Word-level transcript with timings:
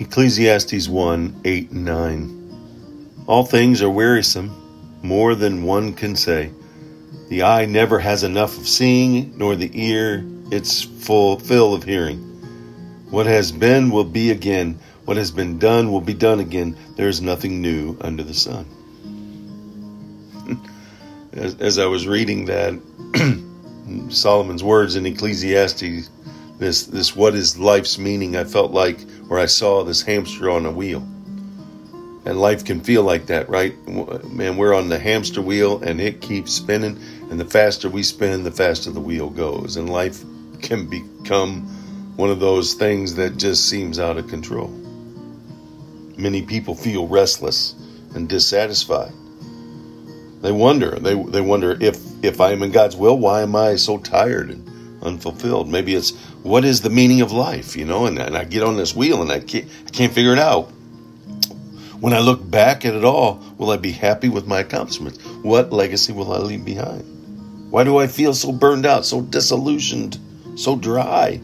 Ecclesiastes 0.00 0.88
1 0.88 1.42
8 1.44 1.70
and 1.72 1.84
9. 1.84 3.24
All 3.26 3.44
things 3.44 3.82
are 3.82 3.90
wearisome, 3.90 4.50
more 5.02 5.34
than 5.34 5.62
one 5.62 5.92
can 5.92 6.16
say. 6.16 6.50
The 7.28 7.42
eye 7.42 7.66
never 7.66 7.98
has 7.98 8.24
enough 8.24 8.56
of 8.56 8.66
seeing, 8.66 9.36
nor 9.36 9.56
the 9.56 9.70
ear 9.74 10.24
its 10.50 10.82
full 10.82 11.38
fill 11.38 11.74
of 11.74 11.84
hearing. 11.84 12.18
What 13.10 13.26
has 13.26 13.52
been 13.52 13.90
will 13.90 14.04
be 14.04 14.30
again. 14.30 14.78
What 15.04 15.18
has 15.18 15.30
been 15.30 15.58
done 15.58 15.92
will 15.92 16.00
be 16.00 16.14
done 16.14 16.40
again. 16.40 16.78
There 16.96 17.08
is 17.08 17.20
nothing 17.20 17.60
new 17.60 17.98
under 18.00 18.22
the 18.22 18.32
sun. 18.32 18.64
as, 21.34 21.56
as 21.56 21.78
I 21.78 21.84
was 21.84 22.08
reading 22.08 22.46
that, 22.46 22.72
Solomon's 24.10 24.64
words 24.64 24.96
in 24.96 25.04
Ecclesiastes 25.04 26.08
this 26.60 26.84
this 26.84 27.16
what 27.16 27.34
is 27.34 27.58
life's 27.58 27.98
meaning 27.98 28.36
i 28.36 28.44
felt 28.44 28.70
like 28.70 29.00
where 29.30 29.38
i 29.38 29.46
saw 29.46 29.84
this 29.84 30.02
hamster 30.02 30.50
on 30.50 30.66
a 30.66 30.72
wheel. 30.72 31.06
And 32.24 32.40
life 32.40 32.64
can 32.64 32.80
feel 32.80 33.04
like 33.04 33.26
that 33.26 33.48
right? 33.48 33.76
Man 34.28 34.56
we're 34.56 34.74
on 34.74 34.88
the 34.88 34.98
hamster 34.98 35.40
wheel 35.40 35.80
and 35.84 36.00
it 36.00 36.20
keeps 36.20 36.52
spinning. 36.52 36.98
And 37.30 37.38
the 37.38 37.44
faster 37.44 37.88
we 37.88 38.02
spin 38.02 38.42
the 38.42 38.50
faster 38.50 38.90
the 38.90 39.00
wheel 39.00 39.30
goes. 39.30 39.76
And 39.76 39.88
life 39.88 40.24
can 40.62 40.90
become 40.90 41.62
one 42.16 42.28
of 42.30 42.40
those 42.40 42.74
things 42.74 43.14
that 43.14 43.36
just 43.36 43.68
seems 43.68 44.00
out 44.00 44.18
of 44.18 44.26
control. 44.26 44.68
Many 46.16 46.42
people 46.42 46.74
feel 46.74 47.06
restless 47.06 47.76
and 48.16 48.28
dissatisfied. 48.28 49.12
They 50.42 50.50
wonder 50.50 50.98
they, 50.98 51.14
they 51.14 51.40
wonder 51.40 51.78
if 51.80 52.00
if 52.24 52.40
i 52.40 52.50
am 52.50 52.64
in 52.64 52.72
god's 52.72 52.96
will 52.96 53.16
why 53.16 53.42
am 53.42 53.54
i 53.54 53.76
so 53.76 53.96
tired 53.96 54.50
and 54.50 54.66
unfulfilled. 55.02 55.68
Maybe 55.68 55.94
it's 55.94 56.10
what 56.42 56.64
is 56.64 56.80
the 56.80 56.90
meaning 56.90 57.20
of 57.20 57.32
life, 57.32 57.76
you 57.76 57.84
know? 57.84 58.06
And, 58.06 58.18
and 58.18 58.36
I 58.36 58.44
get 58.44 58.62
on 58.62 58.76
this 58.76 58.94
wheel 58.94 59.22
and 59.22 59.30
I 59.30 59.40
can't, 59.40 59.68
I 59.86 59.90
can't 59.90 60.12
figure 60.12 60.32
it 60.32 60.38
out. 60.38 60.70
When 62.00 62.14
I 62.14 62.20
look 62.20 62.48
back 62.48 62.84
at 62.84 62.94
it 62.94 63.04
all, 63.04 63.42
will 63.58 63.70
I 63.70 63.76
be 63.76 63.92
happy 63.92 64.28
with 64.28 64.46
my 64.46 64.60
accomplishments? 64.60 65.22
What 65.42 65.72
legacy 65.72 66.12
will 66.12 66.32
I 66.32 66.38
leave 66.38 66.64
behind? 66.64 67.70
Why 67.70 67.84
do 67.84 67.98
I 67.98 68.06
feel 68.06 68.32
so 68.32 68.52
burned 68.52 68.86
out, 68.86 69.04
so 69.04 69.20
disillusioned, 69.20 70.18
so 70.56 70.76
dry? 70.76 71.36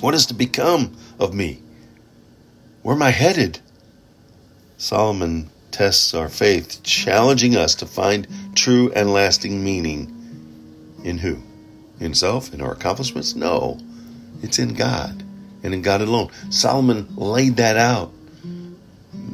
What 0.00 0.14
is 0.14 0.26
to 0.26 0.34
become 0.34 0.96
of 1.18 1.34
me? 1.34 1.62
Where 2.82 2.96
am 2.96 3.02
I 3.02 3.10
headed? 3.10 3.60
Solomon 4.78 5.50
tests 5.70 6.14
our 6.14 6.30
faith, 6.30 6.82
challenging 6.82 7.56
us 7.56 7.74
to 7.76 7.86
find 7.86 8.26
true 8.54 8.90
and 8.94 9.12
lasting 9.12 9.62
meaning 9.62 10.16
in 11.04 11.18
who? 11.18 11.42
In 12.00 12.14
self, 12.14 12.52
in 12.52 12.60
our 12.60 12.72
accomplishments? 12.72 13.34
No, 13.34 13.78
it's 14.42 14.58
in 14.58 14.74
God 14.74 15.22
and 15.62 15.74
in 15.74 15.82
God 15.82 16.00
alone. 16.00 16.30
Solomon 16.50 17.06
laid 17.16 17.56
that 17.56 17.76
out. 17.76 18.12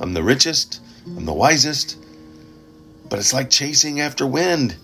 I'm 0.00 0.12
the 0.12 0.22
richest, 0.22 0.80
I'm 1.06 1.24
the 1.24 1.32
wisest, 1.32 1.96
but 3.08 3.18
it's 3.18 3.32
like 3.32 3.50
chasing 3.50 4.00
after 4.00 4.26
wind. 4.26 4.76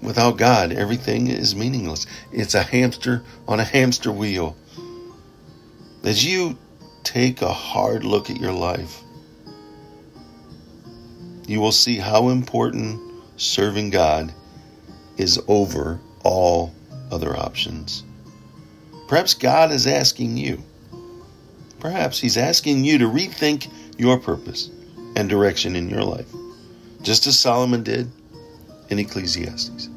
Without 0.00 0.38
God, 0.38 0.72
everything 0.72 1.26
is 1.26 1.56
meaningless. 1.56 2.06
It's 2.32 2.54
a 2.54 2.62
hamster 2.62 3.22
on 3.46 3.60
a 3.60 3.64
hamster 3.64 4.12
wheel. 4.12 4.56
As 6.04 6.24
you 6.24 6.56
take 7.02 7.42
a 7.42 7.52
hard 7.52 8.04
look 8.04 8.30
at 8.30 8.40
your 8.40 8.52
life, 8.52 9.02
you 11.46 11.60
will 11.60 11.72
see 11.72 11.96
how 11.96 12.28
important 12.28 13.00
serving 13.36 13.90
God 13.90 14.32
is 15.18 15.38
over 15.48 16.00
all 16.22 16.72
other 17.10 17.36
options. 17.36 18.04
Perhaps 19.08 19.34
God 19.34 19.70
is 19.70 19.86
asking 19.86 20.36
you. 20.36 20.62
Perhaps 21.80 22.18
He's 22.18 22.36
asking 22.36 22.84
you 22.84 22.98
to 22.98 23.06
rethink 23.06 23.70
your 23.98 24.18
purpose 24.18 24.70
and 25.16 25.28
direction 25.28 25.76
in 25.76 25.88
your 25.90 26.02
life, 26.02 26.28
just 27.02 27.26
as 27.26 27.38
Solomon 27.38 27.82
did 27.82 28.10
in 28.88 28.98
Ecclesiastes. 28.98 29.88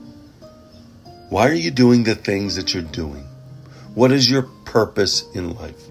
Why 1.30 1.48
are 1.48 1.54
you 1.54 1.72
doing 1.72 2.04
the 2.04 2.16
things 2.16 2.56
that 2.56 2.74
you're 2.74 2.84
doing? 2.84 3.26
What 3.94 4.12
is 4.12 4.30
your 4.30 4.44
purpose 4.66 5.24
in 5.34 5.56
life? 5.56 5.82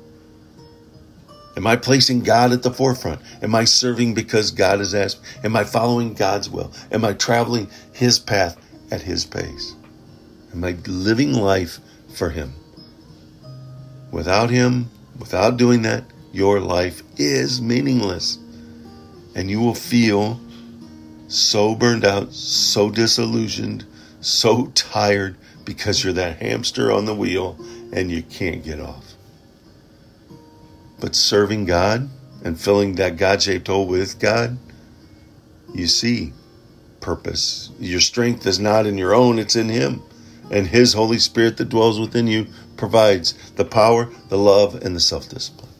Am 1.56 1.66
I 1.66 1.76
placing 1.76 2.20
God 2.20 2.52
at 2.52 2.62
the 2.62 2.70
forefront? 2.70 3.20
Am 3.42 3.54
I 3.54 3.64
serving 3.64 4.14
because 4.14 4.50
God 4.50 4.78
has 4.78 4.94
asked? 4.94 5.20
Am 5.44 5.56
I 5.56 5.64
following 5.64 6.14
God's 6.14 6.48
will? 6.48 6.72
Am 6.90 7.04
I 7.04 7.12
traveling 7.12 7.68
His 7.92 8.18
path 8.18 8.56
at 8.90 9.02
His 9.02 9.24
pace? 9.24 9.74
Am 10.52 10.64
I 10.64 10.76
living 10.86 11.32
life 11.32 11.78
for 12.14 12.30
Him? 12.30 12.52
Without 14.10 14.50
Him, 14.50 14.90
without 15.18 15.56
doing 15.56 15.82
that, 15.82 16.04
your 16.32 16.60
life 16.60 17.02
is 17.16 17.60
meaningless. 17.60 18.38
And 19.34 19.50
you 19.50 19.60
will 19.60 19.74
feel 19.74 20.40
so 21.28 21.74
burned 21.74 22.04
out, 22.04 22.32
so 22.32 22.90
disillusioned, 22.90 23.84
so 24.20 24.66
tired 24.74 25.36
because 25.64 26.02
you're 26.02 26.12
that 26.14 26.38
hamster 26.38 26.90
on 26.90 27.04
the 27.04 27.14
wheel 27.14 27.56
and 27.92 28.10
you 28.10 28.22
can't 28.22 28.64
get 28.64 28.80
off. 28.80 29.14
But 30.98 31.14
serving 31.14 31.66
God 31.66 32.08
and 32.44 32.60
filling 32.60 32.96
that 32.96 33.16
God 33.16 33.42
shaped 33.42 33.68
hole 33.68 33.86
with 33.86 34.18
God, 34.18 34.58
you 35.72 35.86
see 35.86 36.32
purpose. 37.00 37.70
Your 37.78 38.00
strength 38.00 38.46
is 38.46 38.58
not 38.58 38.86
in 38.86 38.98
your 38.98 39.14
own, 39.14 39.38
it's 39.38 39.56
in 39.56 39.68
Him. 39.68 40.02
And 40.50 40.66
His 40.66 40.92
Holy 40.92 41.18
Spirit 41.18 41.56
that 41.58 41.68
dwells 41.68 42.00
within 42.00 42.26
you 42.26 42.46
provides 42.76 43.34
the 43.56 43.64
power, 43.64 44.08
the 44.28 44.38
love, 44.38 44.74
and 44.74 44.94
the 44.94 45.00
self 45.00 45.28
discipline. 45.28 45.70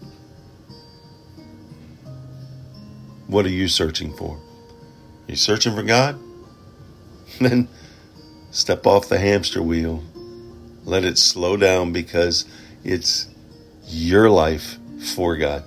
What 3.27 3.47
are 3.47 3.51
you 3.51 3.69
searching 3.69 4.13
for? 4.17 4.37
Are 4.37 5.31
you 5.31 5.37
searching 5.37 5.75
for 5.75 5.83
God? 5.83 6.19
Then 7.41 7.69
step 8.51 8.87
off 8.87 9.09
the 9.09 9.19
hamster 9.19 9.63
wheel. 9.63 10.03
Let 10.85 11.05
it 11.05 11.17
slow 11.17 11.57
down 11.57 11.93
because 11.93 12.45
it's 12.83 13.29
your 13.87 14.29
life 14.29 14.79
for 15.15 15.37
God. 15.37 15.65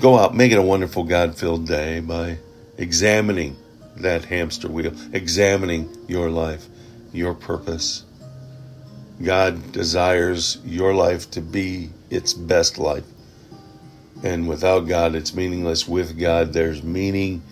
Go 0.00 0.18
out, 0.18 0.34
make 0.34 0.50
it 0.50 0.58
a 0.58 0.62
wonderful 0.62 1.04
God 1.04 1.36
filled 1.36 1.66
day 1.66 2.00
by 2.00 2.38
examining 2.78 3.56
that 3.96 4.24
hamster 4.24 4.68
wheel, 4.68 4.92
examining 5.12 5.88
your 6.08 6.30
life, 6.30 6.66
your 7.12 7.34
purpose. 7.34 8.04
God 9.22 9.72
desires 9.72 10.58
your 10.64 10.94
life 10.94 11.30
to 11.32 11.40
be 11.40 11.90
its 12.10 12.34
best 12.34 12.78
life. 12.78 13.04
And 14.24 14.48
without 14.48 14.88
God, 14.88 15.14
it's 15.14 15.34
meaningless. 15.34 15.86
With 15.86 16.18
God, 16.18 16.52
there's 16.52 16.82
meaning, 16.82 17.42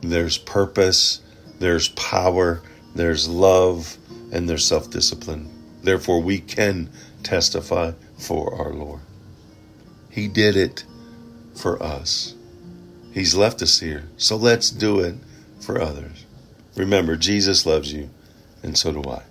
there's 0.00 0.38
purpose, 0.38 1.20
there's 1.58 1.88
power, 1.88 2.62
there's 2.94 3.28
love, 3.28 3.96
and 4.32 4.48
there's 4.48 4.64
self 4.64 4.90
discipline. 4.90 5.50
Therefore, 5.82 6.22
we 6.22 6.38
can 6.38 6.88
testify 7.22 7.92
for 8.16 8.54
our 8.54 8.72
Lord. 8.72 9.00
He 10.10 10.28
did 10.28 10.56
it 10.56 10.84
for 11.54 11.82
us. 11.82 12.34
He's 13.14 13.36
left 13.36 13.62
us 13.62 13.78
here. 13.78 14.02
So 14.16 14.34
let's 14.34 14.70
do 14.70 14.98
it 14.98 15.14
for 15.60 15.80
others. 15.80 16.26
Remember, 16.74 17.14
Jesus 17.14 17.64
loves 17.64 17.92
you, 17.92 18.10
and 18.64 18.76
so 18.76 18.90
do 18.90 19.08
I. 19.08 19.22